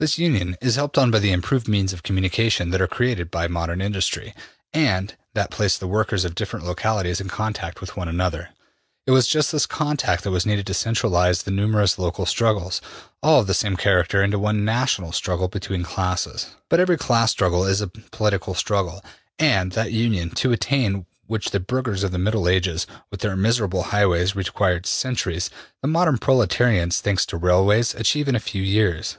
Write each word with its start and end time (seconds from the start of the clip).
This 0.00 0.18
union 0.18 0.56
is 0.60 0.74
helped 0.74 0.98
on 0.98 1.12
by 1.12 1.20
the 1.20 1.30
im 1.30 1.40
proved 1.40 1.68
means 1.68 1.92
of 1.92 2.02
communication 2.02 2.70
that 2.70 2.82
are 2.82 2.88
created 2.88 3.30
by 3.30 3.46
modern 3.46 3.80
industry, 3.80 4.34
and 4.72 5.14
that 5.34 5.52
place 5.52 5.78
the 5.78 5.86
workers 5.86 6.24
of 6.24 6.34
different 6.34 6.66
localities 6.66 7.20
in 7.20 7.28
contact 7.28 7.80
with 7.80 7.96
one 7.96 8.08
another. 8.08 8.48
It 9.06 9.12
was 9.12 9.28
just 9.28 9.52
this 9.52 9.66
contact 9.66 10.24
that 10.24 10.32
was 10.32 10.44
needed 10.44 10.66
to 10.66 10.74
centralize 10.74 11.44
the 11.44 11.52
numerous 11.52 11.96
local 11.96 12.26
struggles, 12.26 12.80
all 13.22 13.38
of 13.42 13.46
the 13.46 13.54
same 13.54 13.76
character, 13.76 14.20
into 14.20 14.36
one 14.36 14.64
national 14.64 15.12
struggle 15.12 15.46
between 15.46 15.84
classes. 15.84 16.56
But 16.68 16.80
every 16.80 16.98
class 16.98 17.30
struggle 17.30 17.64
is 17.64 17.80
a 17.80 17.86
political 17.86 18.54
struggle. 18.54 19.04
And 19.38 19.70
that 19.74 19.92
union, 19.92 20.30
to 20.42 20.50
attain 20.50 21.06
which 21.28 21.50
the 21.52 21.60
burghers 21.60 22.02
of 22.02 22.10
the 22.10 22.18
Middle 22.18 22.48
Ages, 22.48 22.84
with 23.12 23.20
their 23.20 23.36
miserable 23.36 23.84
highways, 23.84 24.34
required 24.34 24.86
centuries, 24.86 25.50
the 25.82 25.86
modern 25.86 26.18
proletarians, 26.18 26.98
thanks 27.00 27.24
to 27.26 27.36
railways, 27.36 27.94
achieve 27.94 28.26
in 28.26 28.34
a 28.34 28.40
few 28.40 28.60
years. 28.60 29.18